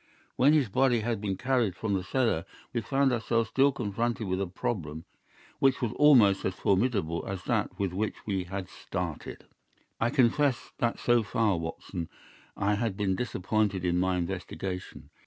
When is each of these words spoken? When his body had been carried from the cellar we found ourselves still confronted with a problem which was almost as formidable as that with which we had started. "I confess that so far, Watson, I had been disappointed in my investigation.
When 0.35 0.53
his 0.53 0.67
body 0.67 1.01
had 1.01 1.21
been 1.21 1.37
carried 1.37 1.75
from 1.75 1.93
the 1.93 2.03
cellar 2.03 2.43
we 2.73 2.81
found 2.81 3.13
ourselves 3.13 3.49
still 3.49 3.71
confronted 3.71 4.25
with 4.27 4.41
a 4.41 4.47
problem 4.47 5.05
which 5.59 5.79
was 5.79 5.91
almost 5.93 6.43
as 6.43 6.55
formidable 6.55 7.23
as 7.27 7.43
that 7.43 7.77
with 7.77 7.93
which 7.93 8.15
we 8.25 8.45
had 8.45 8.67
started. 8.67 9.45
"I 9.99 10.09
confess 10.09 10.71
that 10.79 10.97
so 10.97 11.21
far, 11.21 11.55
Watson, 11.59 12.09
I 12.57 12.73
had 12.73 12.97
been 12.97 13.15
disappointed 13.15 13.85
in 13.85 13.99
my 13.99 14.17
investigation. 14.17 15.11